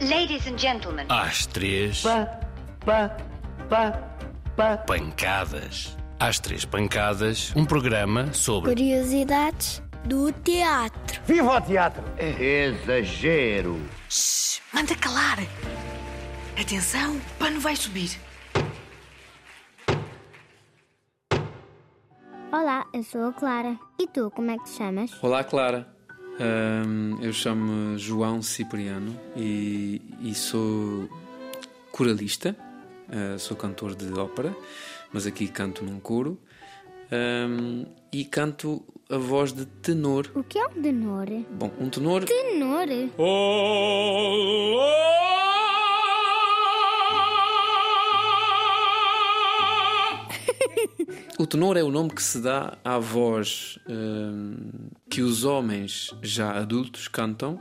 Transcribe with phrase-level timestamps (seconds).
[0.00, 1.06] Ladies and gentlemen.
[1.08, 2.26] Às três, Pá,
[2.84, 3.16] pá,
[3.68, 3.92] pá,
[4.56, 4.76] pá.
[4.78, 5.96] pancadas.
[6.18, 11.20] Às três pancadas, um programa sobre Curiosidades do teatro.
[11.26, 12.02] Viva o teatro!
[12.18, 13.80] Exagero.
[14.08, 15.38] Shhh, manda calar.
[16.60, 18.18] Atenção, o pano vai subir.
[22.52, 23.76] Olá, eu sou a Clara.
[23.98, 25.10] E tu, como é que te chamas?
[25.22, 25.93] Olá, Clara.
[26.40, 31.08] Ahm, eu chamo João Cipriano e, e sou
[31.92, 32.56] coralista,
[33.08, 34.54] ah, sou cantor de ópera,
[35.12, 36.38] mas aqui canto num coro
[37.10, 40.30] Ahm, e canto a voz de tenor.
[40.34, 41.26] O que é um tenor?
[41.50, 42.24] Bom, um tenor.
[42.24, 42.86] Tenor?
[51.36, 54.54] O tenor é o nome que se dá à voz hum,
[55.10, 57.58] que os homens já adultos cantam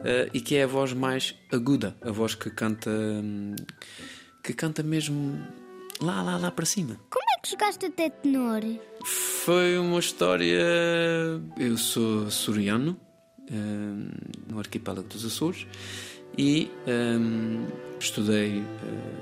[0.00, 3.56] eh, e que é a voz mais aguda, a voz que canta hum,
[4.42, 5.40] que canta mesmo
[6.02, 7.00] lá, lá, lá para cima.
[7.08, 8.60] Como é que chegaste até tenor?
[9.06, 10.62] Foi uma história.
[11.58, 12.94] Eu sou açoriano,
[13.50, 14.10] hum,
[14.50, 15.66] no arquipélago dos Açores,
[16.36, 17.66] e hum,
[17.98, 18.64] estudei hum,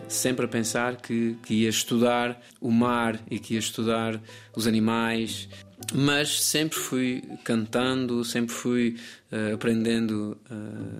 [0.08, 4.20] sempre a pensar que, que ia estudar o mar e que ia estudar
[4.54, 5.48] os animais,
[5.94, 8.96] mas sempre fui cantando, sempre fui
[9.30, 10.54] eh, aprendendo eh,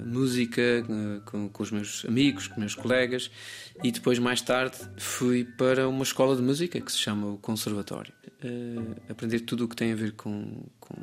[0.07, 3.31] música eh, com, com os meus amigos, com os meus colegas,
[3.83, 8.13] e depois, mais tarde, fui para uma escola de música que se chama o Conservatório.
[9.09, 10.95] Aprender tudo o que tem a ver com, com,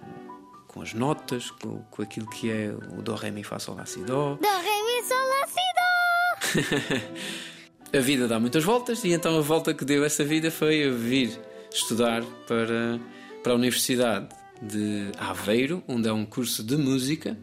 [0.70, 3.86] com as notas, com, com aquilo que é o Dó, Ré, Mi, Fá, Sol, Lá,
[3.86, 4.36] Si, Dó.
[4.36, 7.40] Do, ré, mi, sol, lá, si, dó.
[7.98, 10.96] A vida dá muitas voltas e então a volta que deu essa vida foi eu
[10.96, 11.42] vir
[11.74, 13.00] estudar para,
[13.42, 14.30] para a Universidade
[14.62, 17.36] de Aveiro, onde é um curso de música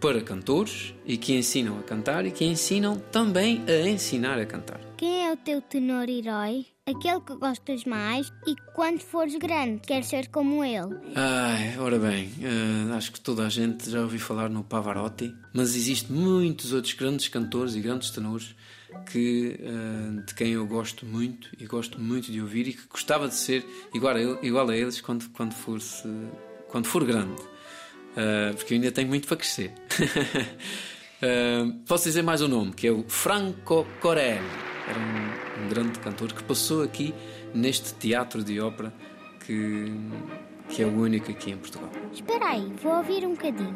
[0.00, 4.80] para cantores e que ensinam a cantar e que ensinam também a ensinar a cantar.
[4.96, 6.66] Quem é o teu tenor herói?
[6.84, 10.98] Aquele que gostas mais e quando fores grande queres ser como ele.
[11.14, 15.76] Ai, ora bem, eh, acho que toda a gente já ouviu falar no Pavarotti, mas
[15.76, 18.56] existem muitos outros grandes cantores e grandes tenores
[19.08, 23.28] que, eh, de quem eu gosto muito e gosto muito de ouvir e que gostava
[23.28, 23.64] de ser
[23.94, 25.78] igual a, igual a eles quando, quando, for,
[26.68, 27.40] quando for grande,
[28.16, 29.72] Eh, porque eu ainda tenho muito para crescer.
[31.86, 34.71] Posso dizer mais um nome, que é o Franco Corelli.
[34.88, 37.14] Era um, um grande cantor que passou aqui
[37.54, 38.92] neste teatro de ópera
[39.46, 39.92] que,
[40.68, 41.90] que é o único aqui em Portugal.
[42.12, 43.74] Espera aí, vou ouvir um bocadinho.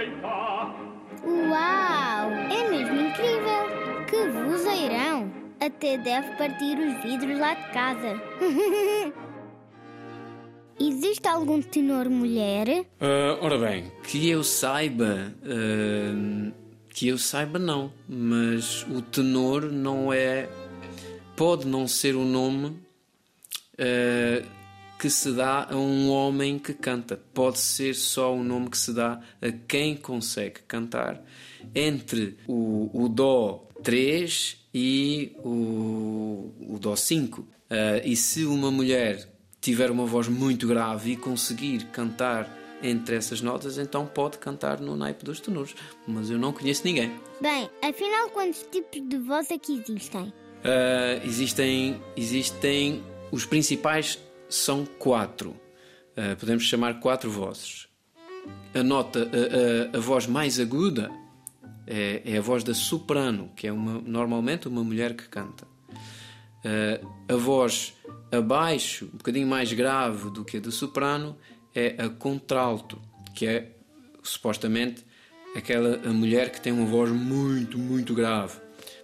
[0.00, 0.72] Beltà,
[1.22, 2.30] Uau!
[2.32, 4.06] É mesmo incrível!
[4.06, 5.09] Que vozeirão!
[5.60, 8.20] Até deve partir os vidros lá de casa.
[10.80, 12.86] Existe algum tenor mulher?
[12.98, 16.52] Ah, ora bem, que eu saiba, ah,
[16.88, 20.48] que eu saiba não, mas o tenor não é,
[21.36, 22.78] pode não ser o nome
[23.78, 24.42] ah,
[25.00, 28.92] que se dá a um homem que canta, pode ser só o nome que se
[28.92, 31.24] dá a quem consegue cantar
[31.74, 37.48] entre o, o dó 3 e o, o dó 5.
[37.70, 39.26] Ah, e se uma mulher
[39.58, 44.94] tiver uma voz muito grave e conseguir cantar entre essas notas, então pode cantar no
[44.96, 45.74] naipe dos tenores.
[46.06, 47.10] Mas eu não conheço ninguém.
[47.40, 50.30] Bem, afinal, quantos tipos de voz é que existem?
[50.62, 53.02] Ah, existem, existem.
[53.32, 54.18] Os principais
[54.50, 55.54] são quatro.
[56.16, 57.88] Ah, podemos chamar quatro vozes.
[58.74, 59.30] A nota,
[59.92, 61.10] a, a- voz mais aguda
[61.86, 65.66] é, é a voz da soprano, que é uma, normalmente uma mulher que canta.
[66.64, 67.00] Ah,
[67.32, 67.94] a voz
[68.32, 71.36] abaixo, um bocadinho mais grave do que a do soprano,
[71.74, 73.00] é a contralto,
[73.34, 73.76] que é
[74.22, 75.04] supostamente
[75.56, 78.58] aquela a mulher que tem uma voz muito, muito grave.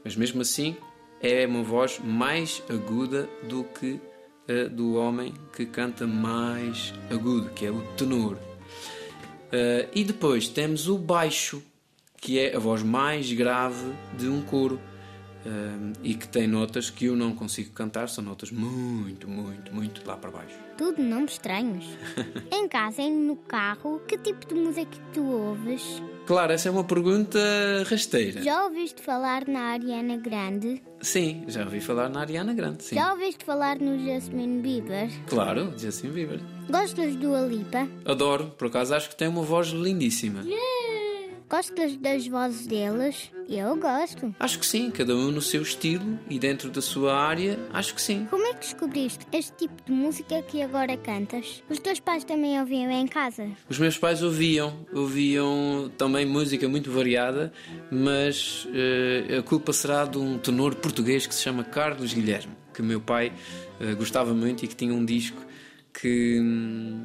[0.05, 0.77] Mas mesmo assim
[1.21, 4.01] é uma voz mais aguda do que
[4.49, 8.39] a do homem que canta mais agudo, que é o tenor.
[9.53, 11.63] Ah, e depois temos o baixo,
[12.21, 14.81] que é a voz mais grave de um coro
[16.03, 20.17] e que tem notas que eu não consigo cantar, são notas muito, muito, muito lá
[20.17, 20.55] para baixo.
[20.77, 21.85] Tudo nomes estranhos.
[22.53, 26.03] em casa e no carro, que tipo de música que tu ouves?
[26.27, 27.39] Claro, essa é uma pergunta
[27.89, 28.43] rasteira.
[28.43, 30.83] Já ouviste falar na Ariana Grande?
[31.01, 32.97] Sim, já ouvi falar na Ariana Grande, sim.
[32.97, 35.09] Já ouviste falar no Justin Bieber?
[35.29, 36.41] Claro, Justin Bieber.
[36.69, 37.89] Gostas do Alipa?
[38.05, 40.43] Adoro, por acaso acho que tem uma voz lindíssima.
[41.49, 43.31] Gostas das vozes deles?
[43.49, 44.35] Eu gosto.
[44.41, 48.03] Acho que sim, cada um no seu estilo e dentro da sua área, acho que
[48.03, 48.27] sim.
[48.29, 51.63] Como é que descobriste este tipo de música que agora cantas?
[51.71, 53.49] Os teus pais também ouviam em casa?
[53.69, 57.53] Os meus pais ouviam, ouviam também música muito variada,
[57.91, 62.83] mas eh, a culpa será de um tenor português que se chama Carlos Guilherme, que
[62.83, 63.33] meu pai
[63.81, 65.47] eh, gostava muito e que tinha um disco
[66.01, 67.03] que, hum,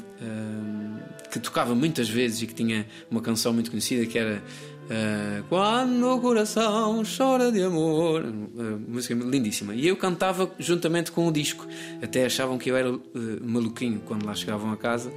[1.31, 4.43] que tocava muitas vezes e que tinha uma canção muito conhecida que era
[4.91, 9.73] eh, Quando o coração chora de amor, Uh, música lindíssima.
[9.73, 11.65] E eu cantava juntamente com o disco.
[12.03, 13.01] Até achavam que eu era uh,
[13.41, 15.11] maluquinho quando lá chegavam a casa,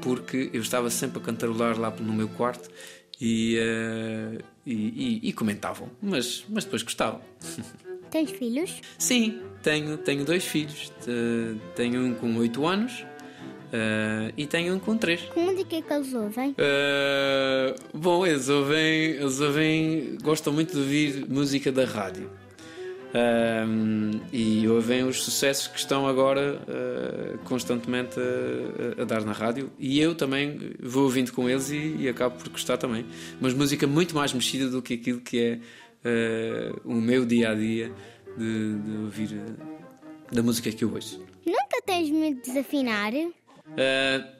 [0.00, 2.68] porque eu estava sempre a cantarolar lá no meu quarto
[3.20, 3.56] e,
[4.64, 7.20] e, e- e comentavam, mas, mas depois gostavam.
[8.10, 8.80] Tens filhos?
[8.98, 10.90] Sim, tenho, tenho dois filhos.
[11.04, 13.04] Te- Tenho um com 8 anos
[13.68, 15.20] uh, e tenho um com 3.
[15.20, 16.50] Que música é que eles ouvem?
[16.50, 22.30] Uh, bom, eles ouvem, eles ouvem, gostam muito de ouvir música da rádio.
[23.08, 29.70] Um, e ouvem os sucessos que estão agora uh, constantemente a, a dar na rádio.
[29.78, 33.06] E eu também vou ouvindo com eles e, e acabo por gostar também.
[33.40, 35.58] Mas música muito mais mexida do que aquilo que é
[36.04, 37.92] uh, o meu dia a dia
[38.36, 41.24] de, de ouvir uh, da música que eu ouço.
[41.46, 43.12] Nunca tens medo de desafinar?
[43.72, 44.38] Uh,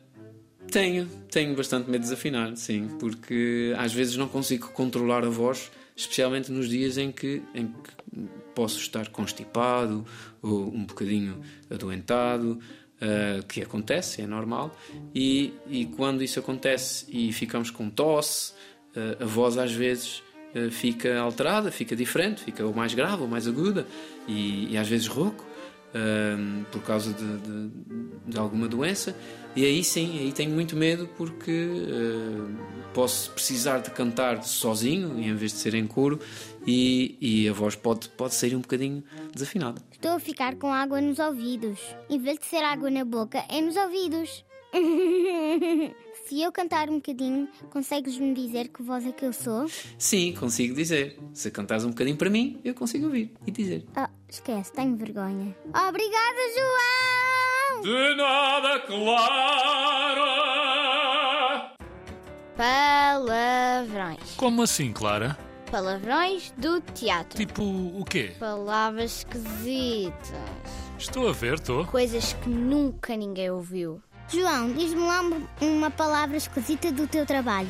[0.70, 5.70] tenho, tenho bastante medo de desafinar, sim, porque às vezes não consigo controlar a voz,
[5.96, 10.04] especialmente nos dias em que, em que posso estar constipado
[10.42, 11.40] ou um bocadinho
[11.70, 12.58] adoentado,
[13.00, 14.76] uh, que acontece, é normal,
[15.14, 18.52] e, e quando isso acontece e ficamos com tosse,
[18.94, 20.22] uh, a voz às vezes
[20.54, 23.86] uh, fica alterada, fica diferente, fica ou mais grave ou mais aguda,
[24.26, 25.47] e, e às vezes rouco
[25.94, 27.70] um, por causa de, de,
[28.26, 29.16] de, alguma doença.
[29.56, 32.48] E aí sim, aí tenho muito medo porque uh,
[32.92, 36.20] posso precisar de cantar sozinho em vez de ser em coro
[36.66, 39.02] e, e, a voz pode, pode sair um bocadinho
[39.32, 39.80] desafinada.
[39.90, 41.80] Estou a ficar com água nos ouvidos.
[42.08, 44.44] Em vez de ser água na boca, é nos ouvidos.
[46.28, 49.66] Se eu cantar um bocadinho, consegues-me dizer que voz é que eu sou?
[49.96, 51.18] Sim, consigo dizer.
[51.32, 53.86] Se cantares um bocadinho para mim, eu consigo ouvir e dizer.
[53.96, 55.56] Ah, esquece, tenho vergonha.
[55.66, 57.82] Obrigada, João!
[57.82, 60.48] De nada, Clara!
[62.56, 64.34] Palavrões.
[64.36, 65.38] Como assim, Clara?
[65.70, 67.38] Palavrões do teatro.
[67.38, 68.32] Tipo o quê?
[68.38, 70.32] Palavras esquisitas.
[70.98, 71.86] Estou a ver, estou.
[71.86, 74.02] Coisas que nunca ninguém ouviu.
[74.28, 75.22] João, diz-me lá
[75.60, 77.68] uma palavra esquisita do teu trabalho.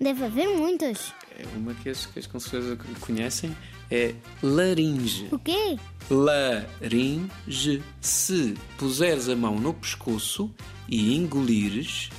[0.00, 1.12] Deve haver muitas.
[1.36, 3.56] É uma que as, que as com certeza conhecem
[3.90, 5.28] é laringe.
[5.30, 5.78] O quê?
[6.10, 7.82] Laringe.
[8.00, 10.50] Se puseres a mão no pescoço
[10.88, 12.10] e engolires,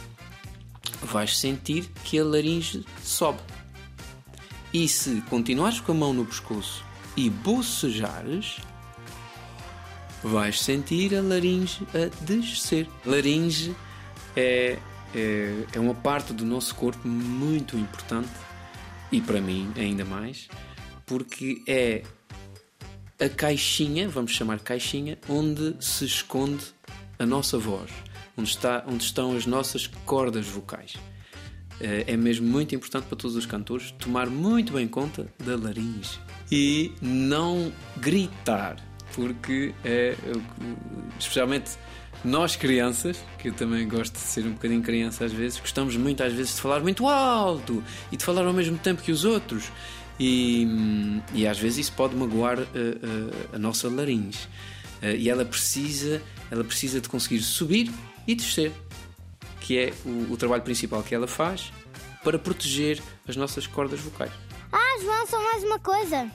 [1.01, 3.39] vais sentir que a laringe sobe.
[4.73, 6.83] E se continuares com a mão no pescoço
[7.17, 8.57] e bocejares,
[10.23, 12.87] vais sentir a laringe a descer.
[13.05, 13.75] Laringe
[14.35, 14.77] é,
[15.15, 18.29] é, é uma parte do nosso corpo muito importante
[19.11, 20.47] e para mim ainda mais,
[21.09, 22.03] porque é
[23.19, 26.63] a caixinha, vamos chamar caixinha, onde se esconde
[27.17, 27.89] a nossa voz,
[28.37, 30.93] onde, está, onde estão as nossas cordas vocais.
[31.81, 36.19] É mesmo muito importante para todos os cantores tomar muito bem conta da laringe
[36.51, 38.75] e não gritar,
[39.15, 40.15] porque é
[41.17, 41.71] especialmente
[42.23, 46.21] nós crianças, que eu também gosto de ser um bocadinho criança às vezes, gostamos muito
[46.23, 49.71] às vezes de falar muito alto e de falar ao mesmo tempo que os outros.
[50.19, 50.67] E,
[51.33, 54.49] e às vezes isso pode magoar a, a, a nossa laringe.
[55.01, 57.89] E ela precisa, ela precisa de conseguir subir
[58.27, 58.73] e descer,
[59.61, 61.71] que é o, o trabalho principal que ela faz
[62.21, 64.31] para proteger as nossas cordas vocais.
[64.73, 66.29] Ah, João, só mais uma coisa.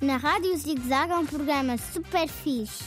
[0.00, 2.84] Na Rádio Zig Zag há um programa super fixe.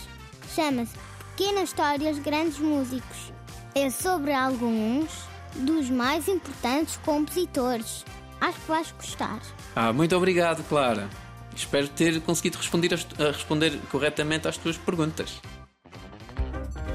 [0.55, 0.93] Chama-se
[1.35, 3.33] Pequenas Histórias, Grandes Músicos.
[3.73, 5.09] É sobre alguns
[5.55, 8.05] dos mais importantes compositores.
[8.39, 9.39] Acho que vais gostar.
[9.75, 11.09] Ah, muito obrigado, Clara.
[11.55, 15.41] Espero ter conseguido responder, a responder corretamente às tuas perguntas.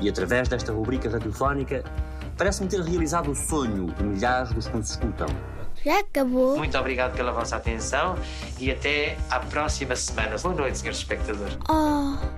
[0.00, 1.82] E através desta rubrica radiofónica,
[2.36, 5.26] parece-me ter realizado o sonho de milhares dos que nos escutam.
[5.84, 6.56] Já acabou.
[6.56, 8.16] Muito obrigado pela vossa atenção
[8.58, 10.36] e até à próxima semana.
[10.38, 11.58] Boa noite, senhores espectadores.
[11.68, 12.37] Oh.